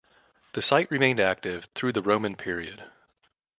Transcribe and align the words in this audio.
The 0.53 0.63
site 0.63 0.89
remained 0.89 1.19
active 1.19 1.65
through 1.75 1.91
the 1.91 2.01
Roman 2.01 2.35
period. 2.35 2.85